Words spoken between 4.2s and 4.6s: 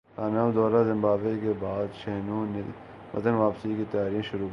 شروع کردیں